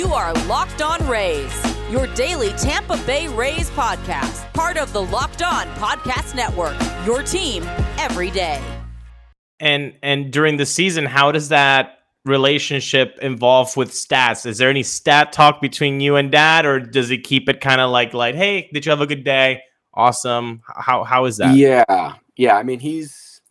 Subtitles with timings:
[0.00, 1.52] You are Locked On Rays,
[1.90, 6.74] your daily Tampa Bay Rays podcast, part of the Locked On Podcast Network.
[7.04, 7.64] Your team
[7.98, 8.62] every day.
[9.60, 14.46] And and during the season, how does that relationship involve with stats?
[14.46, 17.82] Is there any stat talk between you and dad, or does he keep it kind
[17.82, 19.60] of like like, hey, did you have a good day?
[19.92, 20.62] Awesome.
[20.66, 21.54] How how is that?
[21.54, 22.56] Yeah, yeah.
[22.56, 23.42] I mean, he's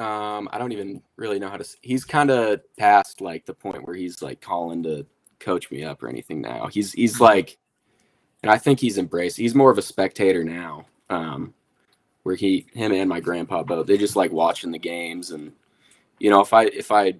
[0.00, 1.62] um, I don't even really know how to.
[1.64, 5.06] s- He's kind of past like the point where he's like calling to
[5.38, 6.66] coach me up or anything now.
[6.66, 7.58] He's he's like,
[8.42, 9.36] and I think he's embraced.
[9.36, 10.86] He's more of a spectator now.
[11.08, 11.54] Um,
[12.24, 15.52] where he, him, and my grandpa both they just like watching the games, and
[16.18, 17.14] you know, if I if I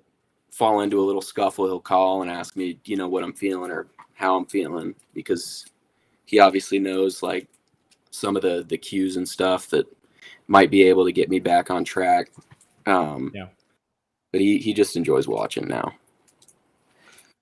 [0.50, 3.70] fall into a little scuffle, he'll call and ask me, you know, what I'm feeling
[3.70, 5.66] or how I'm feeling because
[6.24, 7.46] he obviously knows like
[8.10, 9.86] some of the the cues and stuff that
[10.48, 12.30] might be able to get me back on track.
[12.86, 13.46] Um, Yeah.
[14.32, 15.92] But he he just enjoys watching now.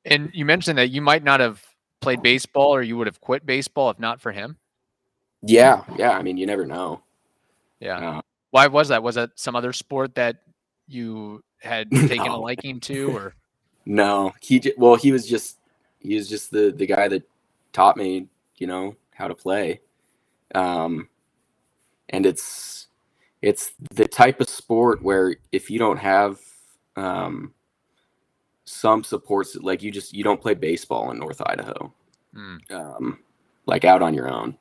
[0.05, 1.63] And you mentioned that you might not have
[2.01, 4.59] played baseball or you would have quit baseball if not for him.
[5.43, 6.11] Yeah, yeah.
[6.11, 7.03] I mean, you never know.
[7.81, 8.19] Yeah.
[8.19, 9.03] Uh, Why was that?
[9.03, 10.37] Was that some other sport that
[10.87, 13.35] you had taken a liking to or
[13.87, 15.59] no, he j- well, he was just
[16.01, 17.23] he was just the the guy that
[17.73, 19.81] taught me, you know, how to play.
[20.55, 21.09] Um,
[22.09, 22.87] and it's
[23.43, 26.39] it's the type of sport where if you don't have
[26.97, 27.53] um
[28.65, 31.93] some supports, like you just you don't play baseball in North Idaho.
[32.35, 32.57] Hmm.
[32.71, 33.19] um,
[33.67, 34.57] like out on your own.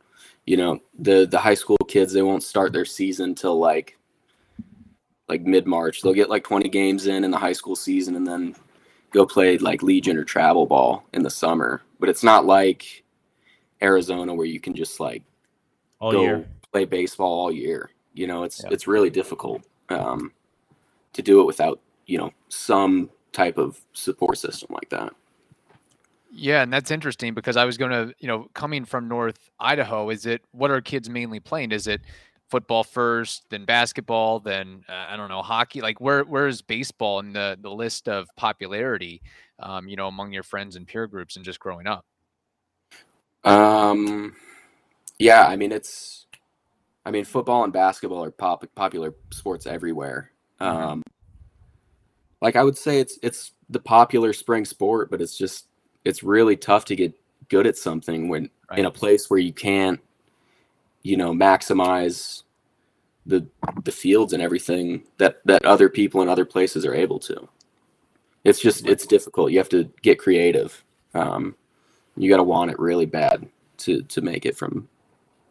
[0.46, 3.98] You know, the the high school kids they won't start their season till like
[5.28, 6.02] like mid March.
[6.02, 8.56] They'll get like 20 games in in the high school season and then
[9.12, 11.82] go play like Legion or travel ball in the summer.
[12.00, 13.04] But it's not like
[13.82, 15.24] Arizona where you can just like
[16.00, 16.48] all go year?
[16.72, 17.90] play baseball all year.
[18.14, 18.70] You know, it's Yeah.
[18.72, 20.34] it's really difficult um,
[21.14, 25.14] to do it without you know some type of support system like that.
[26.32, 30.10] Yeah, and that's interesting because I was going to, you know, coming from North Idaho,
[30.10, 31.72] is it what are kids mainly playing?
[31.72, 32.02] Is it
[32.50, 35.82] football first, then basketball, then uh, I don't know, hockey?
[35.82, 39.22] Like where where is baseball in the the list of popularity,
[39.60, 42.06] um, you know, among your friends and peer groups and just growing up?
[43.44, 44.36] Um,
[45.20, 46.26] yeah, I mean it's,
[47.06, 50.32] I mean football and basketball are pop popular sports everywhere.
[50.60, 50.66] Mhm.
[50.66, 51.04] Um,
[52.44, 55.68] like I would say it's it's the popular spring sport, but it's just
[56.04, 57.14] it's really tough to get
[57.50, 60.00] good at something when in a place where you can't,
[61.04, 62.44] you know, maximize
[63.26, 63.48] the
[63.86, 67.48] the fields and everything that that other people in other places are able to.
[68.44, 69.52] It's just it's difficult.
[69.52, 70.84] You have to get creative.
[71.14, 71.56] Um,
[72.18, 74.90] you got to want it really bad to to make it from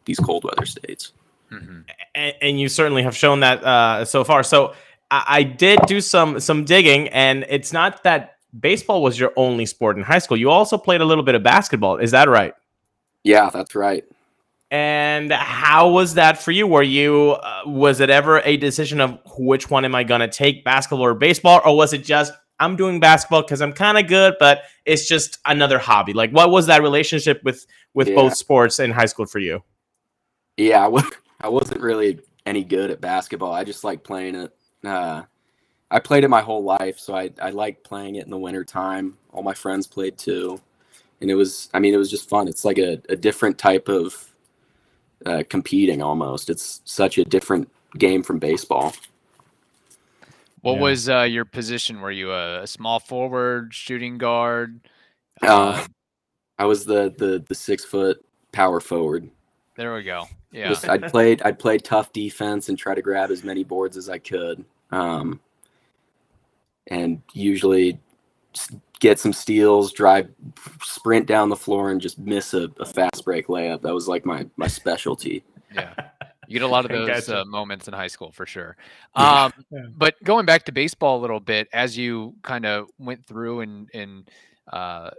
[0.05, 1.13] these cold weather states.
[1.51, 1.85] Mhm.
[2.15, 4.43] and, and you certainly have shown that uh, so far.
[4.43, 4.73] So
[5.13, 9.67] I, I did do some some digging, and it's not that baseball was your only
[9.67, 10.37] sport in high school.
[10.37, 11.99] You also played a little bit of basketball.
[11.99, 12.55] Is that right?
[13.23, 14.05] Yeah, that's right.
[14.71, 16.67] And how was that for you?
[16.67, 20.29] Were you uh, was it ever a decision of which one am I going to
[20.29, 24.07] take, basketball or baseball, or was it just I'm doing basketball because I'm kind of
[24.07, 26.15] good, but it's just another hobby?
[26.15, 28.15] Like, what was that relationship with with Yeah.
[28.15, 29.63] both sports in high school for you?
[30.57, 31.03] Yeah, I
[31.43, 33.53] I wasn't really any good at basketball.
[33.53, 34.55] I just like playing it.
[34.85, 35.23] Uh,
[35.91, 38.65] I played it my whole life, so I I like playing it in the winter
[38.65, 39.19] time.
[39.33, 40.61] All my friends played too,
[41.21, 42.49] and it was I mean it was just fun.
[42.49, 44.33] It's like a, a different type of
[45.27, 46.51] uh, competing almost.
[46.51, 48.95] It's such a different game from baseball.
[50.63, 50.81] What Yeah.
[50.81, 52.01] was uh, your position?
[52.01, 54.81] Were you a, a small forward, shooting guard?
[55.43, 55.85] Uh,
[56.59, 59.31] I was the the the six foot power forward.
[59.77, 60.27] There we go.
[60.51, 60.69] Yeah.
[60.69, 64.09] Just I'd played I'd play tough defense and try to grab as many boards as
[64.09, 64.65] I could.
[64.91, 65.41] Um,
[66.89, 67.99] and usually
[69.01, 70.29] get some steals, drive,
[70.83, 73.83] sprint down the floor, and just miss a, a fast break layup.
[73.83, 75.43] That was like my my specialty.
[75.75, 75.95] yeah.
[76.49, 77.41] You get a lot of those gotcha.
[77.41, 78.77] uh, moments in high school for sure.
[79.17, 79.45] Yeah.
[79.45, 79.81] Um, Yeah.
[79.97, 83.89] But going back to baseball a little bit, as you kind of went through and
[83.95, 84.29] and
[84.71, 85.11] uh,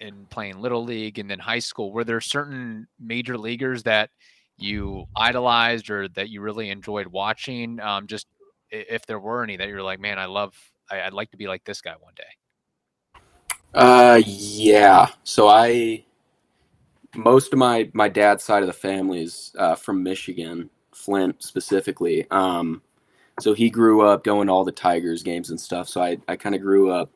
[0.00, 4.10] in playing little league and then high school, were there certain major leaguers that
[4.56, 7.80] you idolized or that you really enjoyed watching?
[7.80, 8.26] Um, just
[8.70, 10.54] if there were any that you're like, man, I love,
[10.90, 12.24] I, I'd like to be like this guy one day.
[13.74, 15.08] Uh, yeah.
[15.24, 16.04] So I,
[17.16, 22.26] most of my my dad's side of the family is uh, from Michigan, Flint specifically.
[22.30, 22.82] Um,
[23.40, 25.88] so he grew up going to all the Tigers games and stuff.
[25.88, 27.10] So I I kind of grew up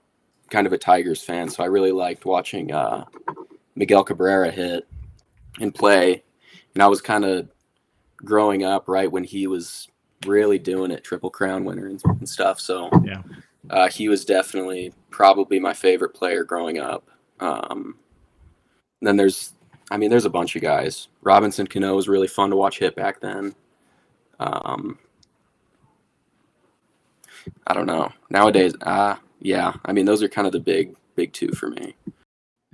[0.53, 1.49] kind of a Tigers fan.
[1.49, 3.07] So I really liked watching uh,
[3.75, 4.87] Miguel Cabrera hit
[5.61, 6.23] and play.
[6.75, 7.49] And I was kind of
[8.17, 9.89] growing up right when he was
[10.27, 12.61] really doing it, Triple Crown winner and, and stuff.
[12.61, 13.23] So Yeah.
[13.71, 17.09] uh, he was definitely probably my favorite player growing up.
[17.41, 17.97] Um,
[19.01, 19.55] then there's,
[19.91, 21.09] I mean, there's a bunch of guys.
[21.23, 23.55] Robinson Cano was really fun to watch hit back then.
[24.39, 24.99] Um,
[27.67, 28.13] I don't know.
[28.31, 31.95] Nowadays, uh, yeah, I mean, those are kind of the big, big two for me.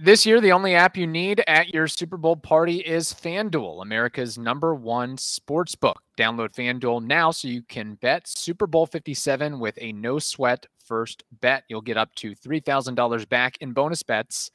[0.01, 4.39] This year, the only app you need at your Super Bowl party is FanDuel, America's
[4.39, 6.01] number one sports book.
[6.17, 11.25] Download FanDuel now so you can bet Super Bowl 57 with a no sweat first
[11.41, 11.65] bet.
[11.69, 14.53] You'll get up to $3,000 back in bonus bets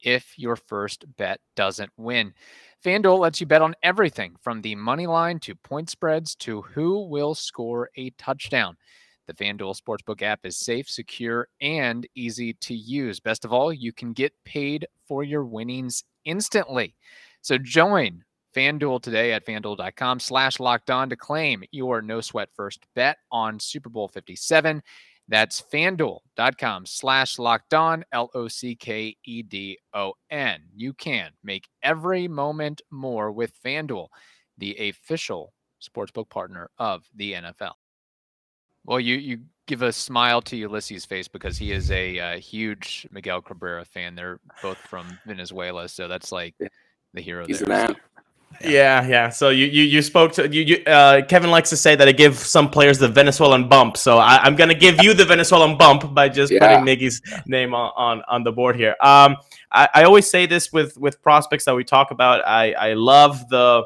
[0.00, 2.34] if your first bet doesn't win.
[2.84, 7.06] FanDuel lets you bet on everything from the money line to point spreads to who
[7.08, 8.76] will score a touchdown.
[9.26, 13.20] The FanDuel Sportsbook app is safe, secure, and easy to use.
[13.20, 16.94] Best of all, you can get paid for your winnings instantly.
[17.40, 18.24] So join
[18.54, 23.58] FanDuel today at fanduel.com slash locked on to claim your no sweat first bet on
[23.58, 24.82] Super Bowl 57.
[25.26, 30.60] That's fanduel.com slash locked on, L O C K E D O N.
[30.74, 34.08] You can make every moment more with FanDuel,
[34.58, 37.72] the official sportsbook partner of the NFL.
[38.84, 43.06] Well, you you give a smile to Ulysses' face because he is a, uh huge
[43.10, 44.14] Miguel Cabrera fan.
[44.14, 46.54] They're both from Venezuela, so that's like
[47.14, 47.46] the hero.
[47.46, 47.94] He's there, man.
[47.94, 48.00] so-
[48.68, 49.30] Yeah, yeah.
[49.30, 52.12] So you you, you spoke to you, you uh, Kevin likes to say that I
[52.12, 53.96] give some players the Venezuelan bump.
[53.96, 56.60] So I, I'm gonna give you the Venezuelan bump by just Yeah.
[56.60, 58.94] putting Miggy's name on, on on the board here.
[59.00, 59.36] Um,
[59.72, 62.46] I, I always say this with with prospects that we talk about.
[62.46, 63.84] I I love the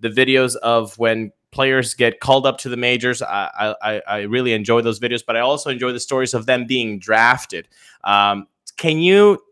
[0.00, 3.22] the videos of when players get called up to the majors.
[3.22, 6.66] I I, I really enjoy those videos, but I also enjoy the stories of them
[6.66, 7.68] being drafted.
[8.04, 9.42] Um, can you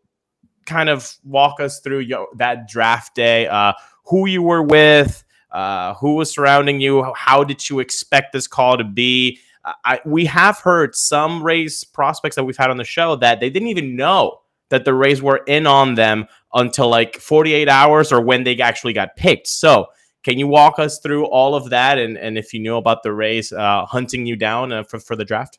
[0.67, 3.47] kind of walk us through your, that draft day?
[3.47, 3.73] Uh,
[4.05, 8.77] who you were with, uh, who was surrounding you, how did you expect this call
[8.79, 9.39] to be?
[9.65, 13.41] Uh, I, we have heard some Rays prospects that we've had on the show that
[13.41, 14.41] they didn't even know
[14.71, 18.93] that the Rays were in on them until like 48 hours or when they actually
[18.93, 19.47] got picked.
[19.47, 19.87] So,
[20.25, 23.13] can you walk us through all of that and, and if you knew about the
[23.13, 25.59] Rays uh, hunting you down uh, for, for the draft?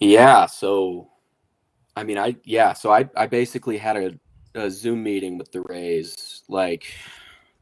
[0.00, 0.46] Yeah.
[0.46, 1.08] So,
[1.94, 2.72] I mean, I yeah.
[2.72, 4.18] So I I basically had a,
[4.54, 6.92] a Zoom meeting with the Rays like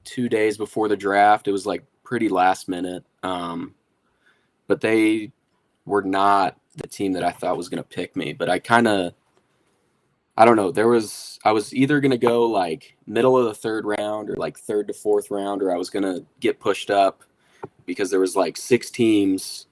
[0.04, 1.48] two days before the draft.
[1.48, 3.04] It was like pretty last minute.
[3.22, 3.74] Um,
[4.66, 5.32] but they
[5.84, 8.32] were not the team that I thought was going to pick me.
[8.32, 9.14] But I kind of,
[10.36, 10.70] I don't know.
[10.72, 14.36] There was I was either going to go like middle of the third round or
[14.36, 17.22] like third to fourth round, or I was going to get pushed up
[17.86, 19.66] because there was like six teams,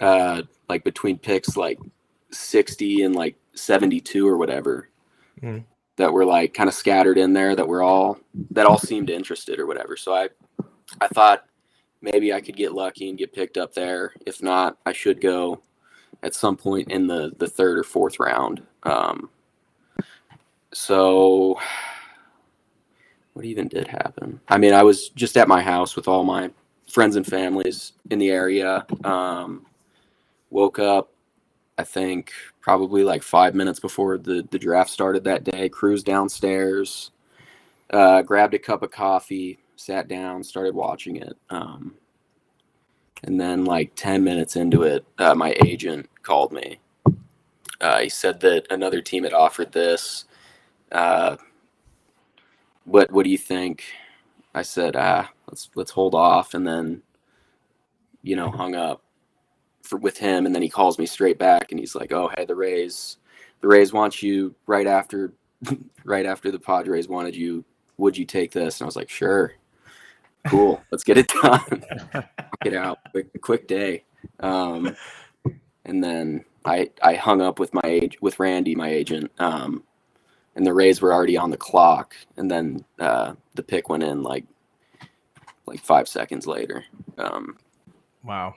[0.00, 1.78] uh, like between picks like
[2.32, 4.88] 60 and like 72 or whatever
[5.42, 5.64] Mhm.
[5.96, 8.18] that were like kind of scattered in there that were all
[8.50, 10.28] that all seemed interested or whatever so i
[11.00, 11.44] i thought
[12.02, 15.60] maybe i could get lucky and get picked up there if not i should go
[16.22, 19.30] at some point in the the third or fourth round um
[20.80, 21.58] so
[23.34, 26.50] what even did happen i mean i was just at my house with all my
[26.88, 29.64] friends and families in the area um
[30.50, 31.10] woke up
[31.80, 37.10] I think probably like five minutes before the, the draft started that day, cruised downstairs,
[37.88, 41.32] uh, grabbed a cup of coffee, sat down, started watching it.
[41.48, 41.94] Um,
[43.22, 46.80] and then, like 10 minutes into it, uh, my agent called me.
[47.80, 50.26] Uh, he said that another team had offered this.
[50.90, 51.36] Uh,
[52.84, 53.84] what What do you think?
[54.54, 57.02] I said, ah, let's let's hold off, and then,
[58.22, 59.02] you know, hung up
[59.82, 62.44] for with him and then he calls me straight back and he's like oh hey
[62.44, 63.16] the rays
[63.60, 65.32] the rays want you right after
[66.04, 67.64] right after the padres wanted you.
[67.98, 68.80] Would you take this?
[68.80, 69.54] And i was like sure.
[70.46, 70.82] Cool.
[70.90, 71.84] Let's get it done.
[72.62, 72.98] Get out.
[73.10, 74.04] Quick, quick day.
[74.40, 74.96] Um,
[75.84, 79.82] and then i i hung up with my age with randy my agent um,
[80.60, 84.22] and the rays were already on the clock and then uh, the pick went in
[84.22, 84.44] like
[85.64, 86.84] like five seconds later
[87.16, 87.56] um,
[88.24, 88.54] Wow.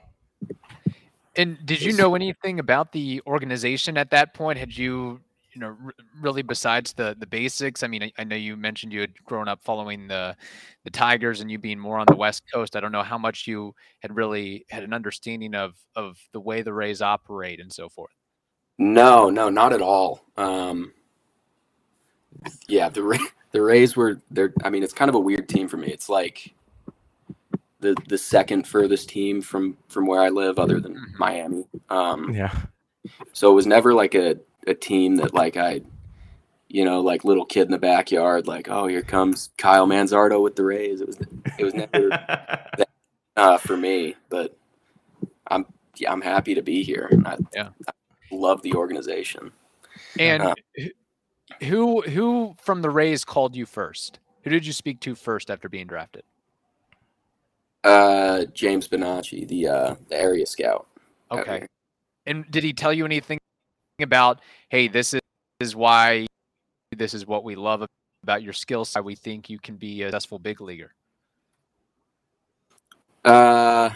[1.35, 4.59] And did you know anything about the organization at that point?
[4.59, 5.19] Had you,
[5.53, 7.81] you know, r- really besides the the basics?
[7.81, 10.35] I mean, I, I know you mentioned you had grown up following the
[10.83, 12.75] the Tigers and you being more on the West Coast.
[12.75, 16.61] I don't know how much you had really had an understanding of of the way
[16.61, 18.13] the Rays operate and so forth.
[18.77, 20.25] No, no, not at all.
[20.37, 20.93] Um,
[22.67, 23.19] yeah, the
[23.51, 24.53] the Rays were they're.
[24.63, 25.87] I mean, it's kind of a weird team for me.
[25.87, 26.53] It's like
[27.79, 31.19] the the second furthest team from from where I live, other than Mhm.
[31.19, 31.65] Miami.
[31.89, 32.53] Um, Yeah.
[33.33, 34.37] so it was never like a
[34.67, 35.81] a team that like I,
[36.69, 40.55] you know, like little kid in the backyard, like oh here comes Kyle Manzardo with
[40.55, 41.01] the Rays.
[41.01, 41.17] It was
[41.59, 42.09] it was never
[43.35, 44.55] uh, for me, but
[45.47, 45.65] I'm
[45.97, 47.09] yeah, I'm happy to be here.
[47.25, 47.69] I, Yeah.
[47.87, 47.91] I
[48.31, 49.51] love the organization.
[50.17, 50.55] And Uh,
[51.59, 54.19] who- Who who from the Rays called you first?
[54.43, 56.23] Who did you speak to first after being drafted?
[57.83, 60.87] Uh, James Bonacci, the uh, the area scout.
[61.31, 61.67] Okay.
[62.25, 63.37] And did he tell you anything
[64.01, 65.19] about, hey, this is,
[65.59, 66.25] is why
[66.95, 67.85] this is what we love
[68.23, 69.03] about your skill set.
[69.03, 70.93] We think you can be a successful big leaguer.
[73.25, 73.89] Uh,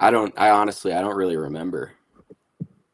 [0.00, 0.32] I don't.
[0.38, 1.92] I honestly, I don't really remember.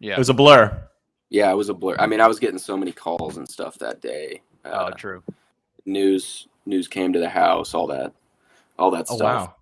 [0.00, 0.14] Yeah.
[0.14, 0.88] It was a blur.
[1.30, 1.96] Yeah, it was a blur.
[1.98, 4.40] I mean, I was getting so many calls and stuff that day.
[4.64, 5.22] Uh, oh, true.
[5.86, 8.12] news news came to the house, all that,
[8.78, 9.46] all that Oh stuff.
[9.48, 9.54] wow.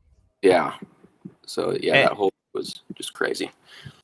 [0.42, 0.74] Yeah.
[1.46, 3.50] So yeah, And- that whole was just crazy.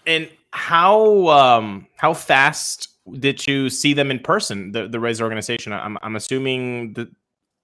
[0.07, 2.89] And how um how fast
[3.19, 4.73] did you see them in person?
[4.73, 5.73] The the Rays organization.
[5.73, 7.09] I'm I'm assuming that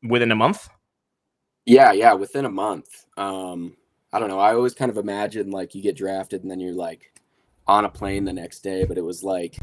[0.08, 0.68] within a month.
[1.66, 3.04] Yeah, yeah, within a month.
[3.18, 3.76] Um,
[4.12, 4.38] I don't know.
[4.38, 7.12] I always kind of imagine like you get drafted and then you're like
[7.66, 9.57] on a plane the next day, but it was like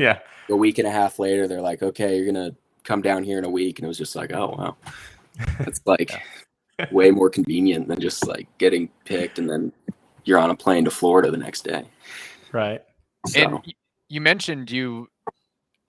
[0.00, 0.18] Yeah.
[0.48, 1.46] a week and a half later.
[1.46, 2.54] They're like, okay, you're gonna
[2.84, 4.76] come down here in a week, and it was just like, oh wow,
[5.60, 6.10] it's like
[6.90, 9.70] way more convenient than just like getting picked and then
[10.24, 11.84] you're on a plane to Florida the next day.
[12.52, 12.82] Right.
[13.26, 13.40] So.
[13.40, 13.74] And
[14.08, 15.08] you mentioned you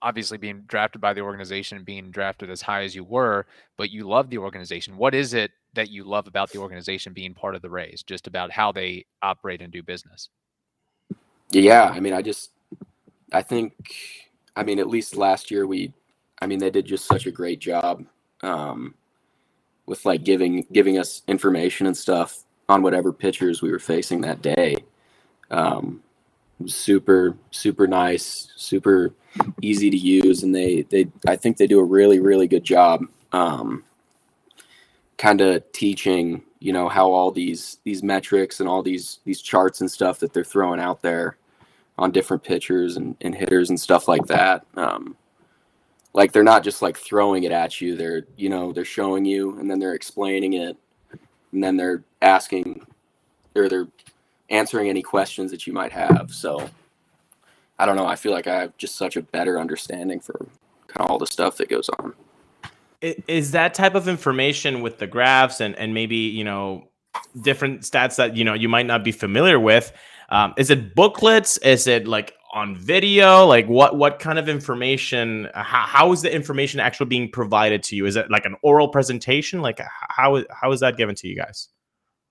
[0.00, 3.90] obviously being drafted by the organization and being drafted as high as you were, but
[3.90, 4.96] you love the organization.
[4.96, 8.02] What is it that you love about the organization being part of the Rays?
[8.02, 10.28] Just about how they operate and do business.
[11.50, 12.50] Yeah, I mean, I just,
[13.32, 13.72] I think,
[14.56, 15.92] I mean, at least last year we,
[16.40, 18.04] I mean, they did just such a great job
[18.42, 18.94] um,
[19.86, 24.42] with like giving giving us information and stuff on whatever pitchers we were facing that
[24.42, 24.76] day.
[25.50, 26.02] Um,
[26.66, 29.14] super super nice, super
[29.60, 33.04] easy to use, and they they I think they do a really really good job.
[33.32, 33.84] Um,
[35.18, 39.80] kind of teaching you know how all these these metrics and all these these charts
[39.80, 41.36] and stuff that they're throwing out there
[41.98, 44.64] on different pitchers and, and hitters and stuff like that.
[44.76, 45.16] Um,
[46.14, 47.96] like they're not just like throwing it at you.
[47.96, 50.76] They're you know they're showing you and then they're explaining it
[51.52, 52.86] and then they're asking
[53.54, 53.88] or they're
[54.50, 56.30] answering any questions that you might have.
[56.30, 56.68] So
[57.78, 58.06] i don't know.
[58.06, 60.46] I feel like i have just such a better understanding for
[60.86, 62.14] kind of all the stuff that goes on.
[63.00, 66.88] Is that type of information with the graphs and and maybe you know
[67.40, 69.92] different stats that you know you might not be familiar with?
[70.32, 71.58] Um, is it booklets?
[71.58, 73.46] Is it like on video?
[73.46, 75.48] Like what what kind of information?
[75.54, 78.06] How, how is the information actually being provided to you?
[78.06, 79.62] Is it like an oral presentation?
[79.62, 81.68] Like how how is how is that given to you guys?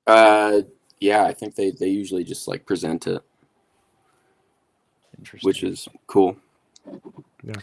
[0.08, 0.62] uh
[1.00, 3.22] yeah i think they they usually just like present it
[5.20, 5.48] Interesting.
[5.48, 6.36] which is cool
[7.44, 7.54] Yeah.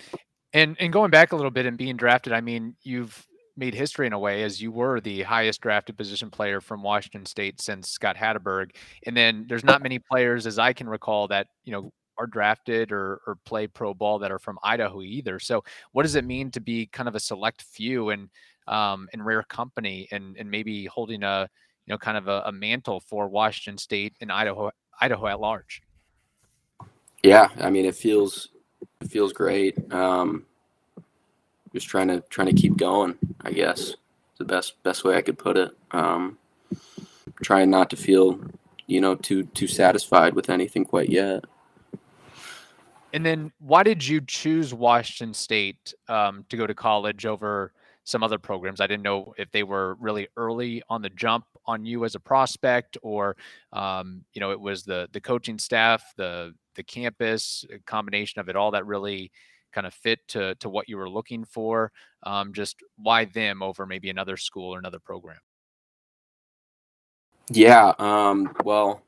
[0.54, 3.26] And and going back a little bit and being drafted, I mean, you've
[3.58, 7.26] made history in a way as you were the highest drafted position player from Washington
[7.26, 8.70] State since Scott Hatteberg.
[9.04, 12.92] And then there's not many players, as I can recall, that you know are drafted
[12.92, 15.38] or or play pro ball that are from Idaho either.
[15.38, 18.28] So what does it mean to be kind of a select few and
[18.66, 21.48] um, and rare company and and maybe holding a
[21.86, 25.82] you know kind of a, a mantle for Washington State and Idaho Idaho at large?
[27.22, 28.48] Yeah, I mean, it feels
[29.00, 29.92] it feels great.
[29.92, 30.46] Um,
[31.72, 33.16] just trying to trying to keep going.
[33.40, 33.94] I guess
[34.38, 35.70] the best best way I could put it.
[35.90, 36.38] Um,
[37.42, 38.40] trying not to feel,
[38.86, 41.44] you know, too too satisfied with anything quite yet.
[43.12, 47.72] And then why did you choose Washington State um, to go to college over
[48.04, 48.80] some other programs?
[48.80, 52.20] I didn't know if they were really early on the jump on you as a
[52.20, 53.36] prospect, or
[53.72, 58.48] um, you know, it was the the coaching staff, the the campus, a combination of
[58.48, 59.30] it all that really
[59.72, 61.92] kind of fit to to what you were looking for.
[62.22, 65.38] Um, just why them over maybe another school or another program?
[67.50, 67.94] Yeah.
[67.98, 69.02] Um, well,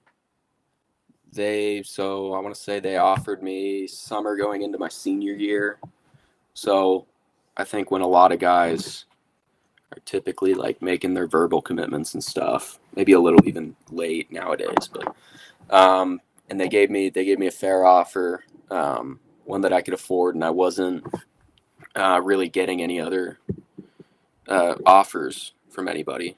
[1.33, 5.79] they so I want to say they offered me summer going into my senior year.
[6.55, 7.07] So
[7.57, 9.05] I think when a lot of guys
[9.93, 14.88] are typically like making their verbal commitments and stuff, maybe a little even late nowadays,
[14.93, 15.14] but
[15.75, 19.83] um, and they gave me they gave me a fair offer, um, one that I
[19.83, 21.04] could afford, and I wasn't
[21.95, 23.38] uh, really getting any other
[24.49, 26.37] uh, offers from anybody.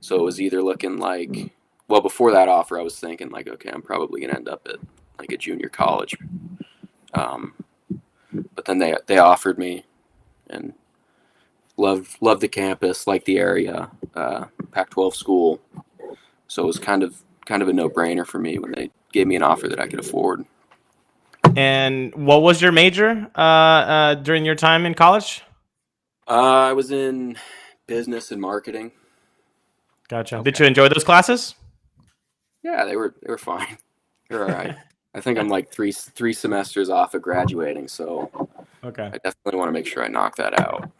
[0.00, 1.52] So it was either looking like,
[1.88, 4.76] well, before that offer, I was thinking like, okay, I'm probably gonna end up at
[5.18, 6.16] like a junior college.
[7.14, 7.54] Um,
[8.54, 9.84] but then they they offered me,
[10.48, 10.74] and
[11.76, 15.60] love love the campus, like the area, uh, Pac-12 school.
[16.46, 19.26] So it was kind of kind of a no brainer for me when they gave
[19.26, 20.44] me an offer that I could afford.
[21.56, 25.42] And what was your major uh, uh, during your time in college?
[26.28, 26.32] Uh,
[26.68, 27.36] I was in
[27.86, 28.92] business and marketing.
[30.08, 30.42] Gotcha.
[30.42, 31.54] Did you enjoy those classes?
[32.62, 33.78] Yeah, they were they were fine.
[34.28, 34.76] They're all right.
[35.14, 38.30] I think I'm like three three semesters off of graduating, so
[38.84, 39.06] Okay.
[39.12, 40.90] I definitely want to make sure I knock that out.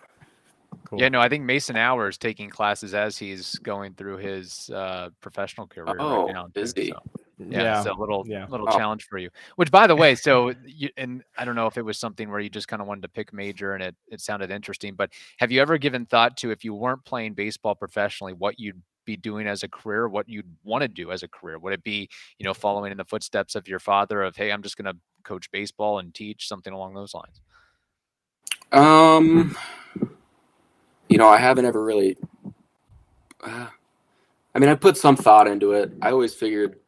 [0.85, 1.01] Cool.
[1.01, 5.11] Yeah, no, I think Mason Auer is taking classes as he's going through his uh,
[5.21, 6.47] professional career Oh, right now.
[6.47, 7.03] too, is so,
[7.39, 8.47] yeah, so a little yeah.
[8.49, 8.77] little Oh.
[8.77, 9.31] challenge for you.
[9.57, 12.41] Which, by the way, so you, and I don't know if it was something where
[12.41, 15.51] you just kind of wanted to pick major and it it sounded interesting, but have
[15.53, 19.47] you ever given thought to if you weren't playing baseball professionally, what you'd be doing
[19.47, 21.59] as a career, what you'd want to do as a career?
[21.59, 24.63] Would it be, you know, following in the footsteps of your father of, hey, I'm
[24.63, 27.41] just going to coach baseball and teach something along those lines?
[28.71, 29.57] Um,
[31.09, 32.19] you know, I haven't ever really.
[33.43, 33.69] Uh,
[34.55, 35.91] I mean, I put some thought into it.
[36.03, 36.79] I always figured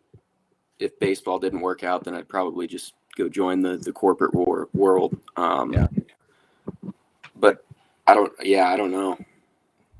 [0.81, 4.69] if baseball didn't work out, then I'd probably just go join the the corporate war,
[4.73, 5.17] world.
[5.37, 5.87] Um, Yeah.
[7.37, 7.65] But
[8.07, 8.33] I don't.
[8.43, 9.19] Yeah, I don't know.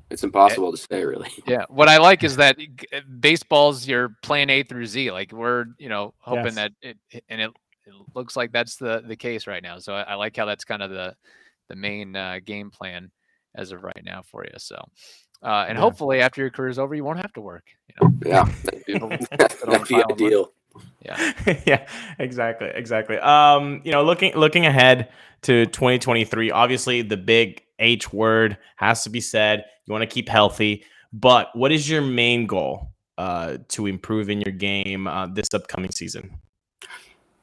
[0.09, 1.29] It's impossible to say, really.
[1.47, 2.57] Yeah, what I like is that
[2.93, 5.11] uh, baseball's your plan A through Z.
[5.11, 6.55] Like we're, you know, hoping Yes.
[6.55, 7.51] that it it- and it,
[7.85, 9.79] it looks like that's the the case right now.
[9.79, 11.15] So I, I like how that's kind of the
[11.69, 13.09] the main uh, game plan
[13.55, 14.51] as of right now for you.
[14.57, 14.75] So,
[15.41, 15.81] uh, and Yeah.
[15.81, 17.63] hopefully after your career's over, you won't have to work.
[17.87, 20.25] You know, Yeah, that'd be, It'll- that'd be pile money.
[20.25, 20.51] ideal.
[21.05, 21.33] Yeah.
[21.65, 21.87] yeah,
[22.19, 23.17] exactly, exactly.
[23.17, 25.09] Um, you know, looking looking ahead
[25.43, 29.65] to 2023, obviously the big H word has to be said.
[29.85, 34.41] You want to keep healthy, but what is your main goal uh, to improve in
[34.41, 36.37] your game uh, this upcoming season?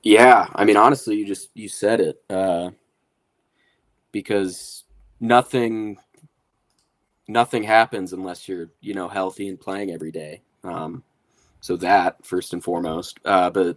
[0.03, 2.23] Yeah, I mean, honestly, you just you said it.
[2.31, 2.71] Uh,
[4.13, 4.85] because
[5.21, 5.99] nothing,
[7.27, 10.43] nothing happens unless you're you know healthy and playing every day.
[10.65, 11.03] Um,
[11.61, 13.19] so that first and foremost.
[13.25, 13.77] Uh, but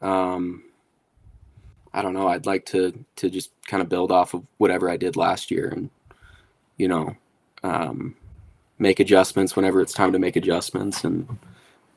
[0.00, 0.64] um,
[1.92, 2.28] I don't know.
[2.28, 5.68] I'd like to to just kind of build off of whatever I did last year,
[5.68, 5.90] and
[6.76, 7.14] you know,
[7.62, 8.16] um,
[8.78, 11.38] make adjustments whenever it's time to make adjustments, and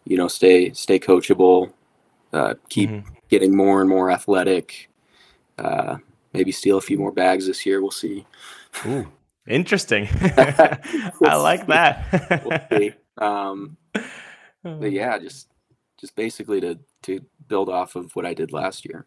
[0.05, 1.71] you know, stay stay coachable.
[2.33, 3.03] Uh, keep Mhm.
[3.29, 4.89] getting more and more athletic.
[5.57, 5.97] Uh,
[6.33, 7.81] maybe steal a few more bags this year.
[7.81, 8.25] We'll see.
[8.85, 9.07] Ooh,
[9.47, 10.07] interesting.
[10.37, 12.69] I like We'll that.
[12.71, 12.93] see.
[13.19, 13.77] Um,
[14.79, 15.47] but yeah, just
[15.99, 19.05] just basically to to build off of what I did last year.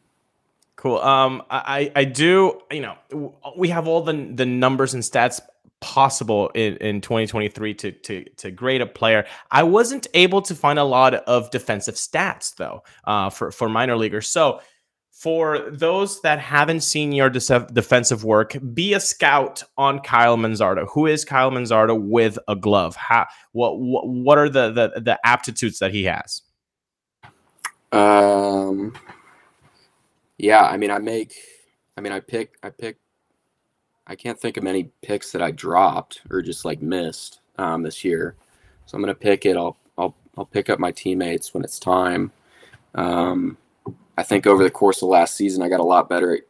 [0.77, 0.99] Cool.
[0.99, 2.61] Um, I I do.
[2.71, 5.41] You know, we have all the the numbers and stats
[5.81, 9.27] possible in, in 2023 to to to grade a player.
[9.51, 13.97] I wasn't able to find a lot of defensive stats though, uh, for for minor
[13.97, 14.29] leaguers.
[14.29, 14.61] So.
[15.21, 20.87] For those that haven't seen your dece- defensive work, be a scout on Kyle Manzardo.
[20.95, 22.97] Who is Kyle Manzardo with a glove?
[22.97, 26.41] How what what, are the, the the aptitudes that he has?
[27.93, 28.95] Um,
[30.39, 31.35] yeah, I mean, I make,
[31.99, 32.97] I mean, I pick, I pick,
[34.07, 38.07] I can't think of many picks that I dropped or just like missed um, this
[38.07, 38.37] year.
[38.87, 39.59] So I'm gonna pick it.
[39.59, 42.33] I'll, I'll, I'll pick up my teammates when it's time.
[42.95, 43.59] Um,
[44.21, 46.43] I think over the course of last season, I got a lot better at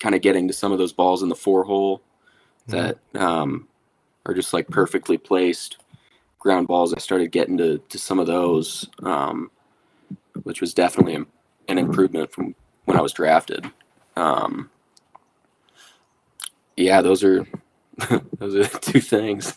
[0.00, 2.02] kind of getting to some of those balls in the four hole
[2.68, 3.68] that um,
[4.26, 5.78] are just like perfectly placed
[6.38, 6.94] ground balls.
[6.94, 8.88] I started getting to, to some of those.
[9.02, 9.50] Um,
[10.44, 11.14] which was definitely
[11.68, 13.70] an improvement from when I was drafted.
[14.16, 14.70] Um,
[16.76, 17.46] yeah, those are
[18.38, 19.54] those are the two things.